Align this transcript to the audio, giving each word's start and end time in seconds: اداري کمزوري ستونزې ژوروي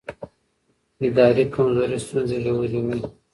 اداري 1.07 1.45
کمزوري 1.53 1.97
ستونزې 2.05 2.37
ژوروي 2.43 2.97